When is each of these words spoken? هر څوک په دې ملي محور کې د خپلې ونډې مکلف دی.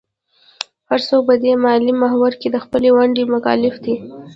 هر 0.89 0.99
څوک 1.07 1.21
په 1.29 1.35
دې 1.43 1.53
ملي 1.63 1.93
محور 2.01 2.33
کې 2.41 2.47
د 2.51 2.57
خپلې 2.65 2.89
ونډې 2.97 3.23
مکلف 3.33 3.75
دی. 3.85 3.95